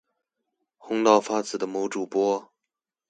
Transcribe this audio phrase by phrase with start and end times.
[0.79, 2.51] 紅到發紫的某主播